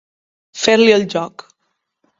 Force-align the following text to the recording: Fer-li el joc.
Fer-li 0.61 0.97
el 0.97 1.07
joc. 1.15 1.49